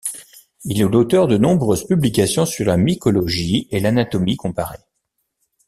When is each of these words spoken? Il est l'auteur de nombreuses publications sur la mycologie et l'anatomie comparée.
Il 0.63 0.81
est 0.81 0.87
l'auteur 0.89 1.27
de 1.27 1.37
nombreuses 1.37 1.85
publications 1.85 2.47
sur 2.47 2.65
la 2.65 2.75
mycologie 2.75 3.67
et 3.69 3.79
l'anatomie 3.79 4.35
comparée. 4.35 4.79